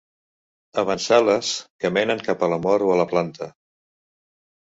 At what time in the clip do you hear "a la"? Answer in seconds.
2.41-2.59